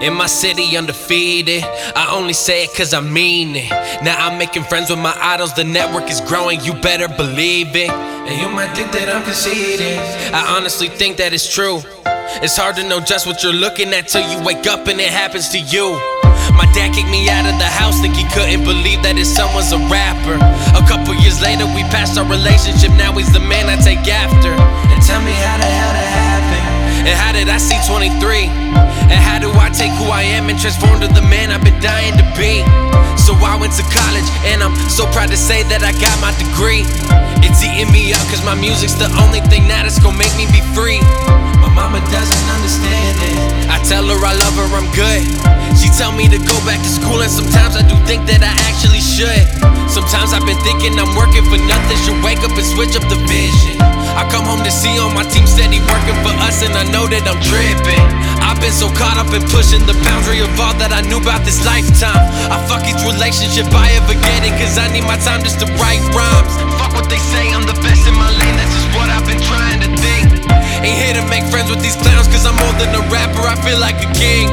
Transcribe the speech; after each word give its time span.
In 0.00 0.14
my 0.14 0.26
city, 0.26 0.78
undefeated. 0.78 1.62
I 1.94 2.08
only 2.10 2.32
say 2.32 2.64
it 2.64 2.70
cause 2.74 2.94
I 2.94 3.00
mean 3.00 3.54
it. 3.54 3.70
Now 4.02 4.16
I'm 4.16 4.38
making 4.38 4.64
friends 4.64 4.88
with 4.88 4.98
my 4.98 5.14
idols, 5.20 5.52
the 5.52 5.64
network 5.64 6.10
is 6.10 6.22
growing, 6.22 6.58
you 6.62 6.72
better 6.72 7.06
believe 7.06 7.76
it. 7.76 7.90
And 7.90 8.40
you 8.40 8.48
might 8.48 8.72
think 8.74 8.92
that 8.92 9.14
I'm 9.14 9.22
conceited. 9.22 9.98
I 10.32 10.56
honestly 10.56 10.88
think 10.88 11.18
that 11.18 11.34
it's 11.34 11.52
true. 11.52 11.82
It's 12.40 12.56
hard 12.56 12.76
to 12.76 12.88
know 12.88 13.00
just 13.00 13.26
what 13.26 13.42
you're 13.42 13.52
looking 13.52 13.92
at 13.92 14.08
till 14.08 14.24
you 14.24 14.42
wake 14.42 14.66
up 14.66 14.88
and 14.88 14.98
it 14.98 15.12
happens 15.12 15.50
to 15.50 15.58
you. 15.58 15.92
My 16.56 16.64
dad 16.72 16.94
kicked 16.96 17.10
me 17.10 17.28
out 17.28 17.44
of 17.44 17.58
the 17.60 17.68
house, 17.68 18.00
think 18.00 18.16
he 18.16 18.24
couldn't 18.32 18.64
believe 18.64 19.02
that 19.02 19.16
his 19.16 19.28
son 19.28 19.52
was 19.52 19.72
a 19.72 19.80
rapper. 19.92 20.40
A 20.80 20.82
couple 20.88 21.12
years 21.20 21.42
later, 21.42 21.66
we 21.76 21.84
passed 21.92 22.16
our 22.16 22.24
relationship, 22.24 22.88
now 22.96 23.12
he's 23.12 23.32
the 23.32 23.40
man 23.40 23.68
I 23.68 23.76
take 23.76 24.08
after. 24.08 24.56
And 27.00 27.16
how 27.16 27.32
did 27.32 27.48
I 27.48 27.56
see 27.56 27.80
23? 27.88 28.52
And 29.08 29.20
how 29.20 29.40
do 29.40 29.48
I 29.56 29.72
take 29.72 29.90
who 29.96 30.12
I 30.12 30.22
am 30.22 30.52
and 30.52 30.58
transform 30.60 31.00
to 31.00 31.08
the 31.08 31.24
man 31.24 31.50
I've 31.50 31.64
been 31.64 31.80
dying 31.80 32.12
to 32.20 32.26
be? 32.36 32.60
So 33.16 33.32
I 33.40 33.56
went 33.56 33.72
to 33.80 33.84
college, 33.88 34.28
and 34.44 34.60
I'm 34.60 34.76
so 34.92 35.08
proud 35.08 35.32
to 35.32 35.36
say 35.36 35.64
that 35.72 35.80
I 35.80 35.96
got 35.96 36.12
my 36.20 36.32
degree. 36.36 36.84
It's 37.40 37.64
eating 37.64 37.88
me 37.88 38.12
up, 38.12 38.20
cause 38.28 38.44
my 38.44 38.54
music's 38.54 38.94
the 39.00 39.08
only 39.22 39.40
thing 39.48 39.64
that 39.72 39.88
is 39.88 39.96
gonna 39.98 40.20
make 40.20 40.32
me 40.36 40.44
be 40.52 40.60
free. 40.76 41.00
My 41.62 41.72
mama 41.72 42.04
doesn't 42.12 42.46
understand 42.52 43.16
it. 43.32 43.36
I 43.72 43.80
tell 43.88 44.04
her 44.04 44.20
I 44.20 44.36
love 44.36 44.54
her, 44.60 44.68
I'm 44.76 44.88
good. 44.92 45.24
She 45.80 45.88
tell 45.96 46.12
me 46.12 46.28
to 46.28 46.36
go 46.36 46.56
back 46.68 46.80
to 46.84 46.90
school, 46.90 47.24
and 47.24 47.32
sometimes 47.32 47.80
I 47.80 47.82
do 47.86 47.96
think 48.04 48.28
that 48.28 48.44
I 48.44 48.52
actually 48.68 49.00
should. 49.00 49.44
Sometimes 49.88 50.36
I've 50.36 50.44
been 50.44 50.60
thinking 50.60 50.98
I'm 51.00 51.16
working 51.16 51.44
for 51.48 51.60
nothing. 51.64 51.96
Should 52.04 52.20
wake 52.20 52.44
up 52.44 52.52
and 52.52 52.66
switch 52.66 52.92
up 52.92 53.04
the 53.08 53.20
vision. 53.24 53.99
I 54.20 54.28
come 54.28 54.44
home 54.44 54.60
to 54.68 54.70
see 54.70 55.00
all 55.00 55.08
my 55.08 55.24
team 55.24 55.48
steady 55.48 55.80
working 55.80 56.18
for 56.20 56.36
us, 56.44 56.60
and 56.60 56.76
I 56.76 56.84
know 56.92 57.08
that 57.08 57.24
I'm 57.24 57.40
tripping. 57.40 58.04
I've 58.44 58.60
been 58.60 58.76
so 58.76 58.92
caught 58.92 59.16
up 59.16 59.32
in 59.32 59.40
pushing 59.48 59.80
the 59.88 59.96
boundary 60.04 60.44
of 60.44 60.52
all 60.60 60.76
that 60.76 60.92
I 60.92 61.00
knew 61.00 61.16
about 61.16 61.40
this 61.48 61.64
lifetime. 61.64 62.28
I 62.52 62.60
fuck 62.68 62.84
each 62.84 63.00
relationship 63.00 63.72
I 63.72 63.96
ever 63.96 64.12
get 64.12 64.44
in, 64.44 64.52
cause 64.60 64.76
I 64.76 64.92
need 64.92 65.08
my 65.08 65.16
time 65.24 65.40
just 65.40 65.56
to 65.64 65.66
write 65.80 66.04
rhymes. 66.12 66.52
Fuck 66.76 66.92
what 67.00 67.08
they 67.08 67.16
say, 67.16 67.48
I'm 67.48 67.64
the 67.64 67.72
best 67.80 68.04
in 68.04 68.12
my 68.12 68.28
lane, 68.28 68.60
that's 68.60 68.68
just 68.76 68.92
what 68.92 69.08
I've 69.08 69.24
been 69.24 69.40
trying 69.40 69.80
to 69.88 69.90
think. 70.04 70.28
Ain't 70.84 71.00
here 71.00 71.16
to 71.16 71.24
make 71.32 71.48
friends 71.48 71.72
with 71.72 71.80
these 71.80 71.96
clowns, 71.96 72.28
cause 72.28 72.44
I'm 72.44 72.60
more 72.60 72.76
than 72.76 72.92
a 72.92 73.00
rapper, 73.08 73.40
I 73.48 73.56
feel 73.64 73.80
like 73.80 74.04
a 74.04 74.10
king. 74.12 74.52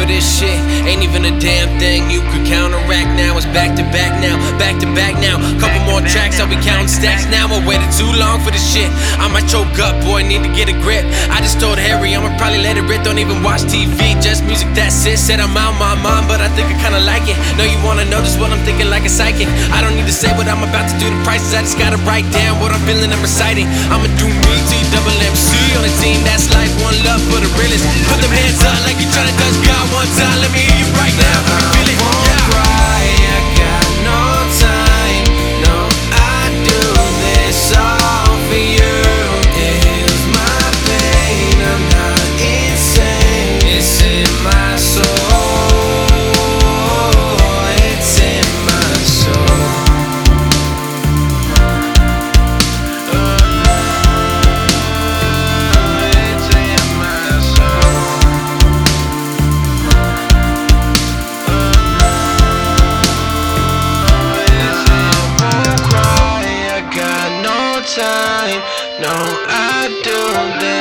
Of 0.00 0.08
this 0.08 0.24
shit. 0.24 0.58
Ain't 0.86 1.02
even 1.02 1.26
a 1.26 1.34
damn 1.38 1.68
thing 1.78 2.10
you 2.10 2.22
could 2.30 2.46
counteract 2.46 3.10
now. 3.18 3.36
It's 3.36 3.46
back 3.50 3.74
to 3.76 3.84
back 3.90 4.14
now, 4.22 4.38
back 4.58 4.78
to 4.80 4.88
back 4.94 5.18
now. 5.18 5.38
Couple 5.58 5.82
more 5.86 6.00
tracks, 6.06 6.38
I'll 6.38 6.48
be 6.48 6.58
counting 6.62 6.88
stacks 6.88 7.26
now. 7.26 7.50
I 7.50 7.58
waited 7.66 7.90
too 7.94 8.08
long 8.18 8.40
for 8.40 8.50
this 8.50 8.62
shit. 8.62 8.88
I 9.18 9.26
might 9.28 9.46
choke 9.50 9.78
up, 9.82 9.98
boy, 10.06 10.22
need 10.22 10.42
to 10.46 10.52
get 10.54 10.70
a 10.70 10.76
grip. 10.84 11.04
I 11.30 11.42
just 11.42 11.58
told 11.60 11.78
Harry 11.78 12.14
I'ma 12.14 12.30
probably 12.38 12.62
let 12.62 12.78
it 12.78 12.86
rip. 12.86 13.02
Don't 13.02 13.18
even 13.18 13.42
watch 13.42 13.66
TV, 13.66 14.18
just 14.22 14.44
music, 14.46 14.70
that's 14.74 15.06
it. 15.06 15.18
Said 15.18 15.40
I'm 15.40 15.56
out 15.56 15.74
my 15.78 15.94
mind, 15.98 16.30
but 16.30 16.40
I 16.40 16.48
think 16.54 16.70
I 16.70 16.76
kinda 16.78 17.02
like 17.02 17.26
it. 17.26 17.36
Know 17.58 17.66
you 17.66 17.78
wanna 17.82 18.06
know 18.06 18.22
just 18.22 18.38
what 18.38 18.54
I'm 18.54 18.62
thinking 18.62 18.88
like 18.88 19.04
a 19.04 19.12
psychic. 19.12 19.48
I 19.74 19.82
don't 19.82 19.94
need 19.98 20.06
to 20.06 20.14
say 20.14 20.30
what 20.38 20.46
I'm 20.46 20.62
about 20.62 20.86
to 20.90 20.94
do, 21.02 21.10
the 21.10 21.20
prices. 21.26 21.54
I 21.54 21.62
just 21.66 21.78
gotta 21.78 21.98
write 22.06 22.28
down 22.30 22.60
what 22.62 22.70
I'm 22.70 22.82
feeling 22.86 23.10
I'm 23.10 23.22
reciting. 23.22 23.66
I'ma 23.90 24.06
do 24.18 24.26
me, 24.30 24.54
T 24.70 24.72
double 24.94 25.16
MC 25.18 25.50
on 25.76 25.82
the 25.82 25.92
team. 25.98 26.22
That's 26.24 26.46
life, 26.54 26.72
one 26.82 26.96
love 27.02 27.22
for 27.28 27.40
the 27.42 27.50
realest. 27.58 27.84
Put 28.06 28.20
them 28.22 28.32
hands 28.32 28.62
up 28.62 28.78
like 28.86 28.98
you 29.02 29.08
tryna 29.10 29.34
touch 29.34 29.58
God 29.66 29.87
one 29.92 30.06
time. 30.06 30.40
Let 30.40 30.52
me 30.52 30.67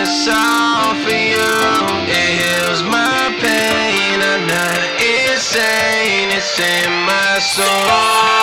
this 0.08 0.28
all 0.30 0.96
for 1.04 1.10
you. 1.10 1.52
It 2.08 2.30
heals 2.40 2.82
my 2.84 3.36
pain. 3.42 4.20
I'm 4.22 4.48
not 4.48 4.82
insane. 5.04 6.30
It's 6.32 6.60
in 6.60 6.92
my 7.06 7.40
soul. 7.40 8.37